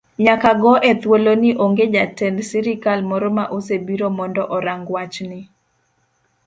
Nyaka 0.25 0.49
go 0.61 0.73
e 0.89 0.91
thuoloni 1.01 1.49
onge 1.63 1.85
jatend 1.93 2.37
sirikal 2.49 2.99
moro 3.09 3.27
ma 3.37 3.45
osebiro 3.57 4.07
mondo 4.17 4.43
orang 4.57 4.81
wachni. 4.93 5.39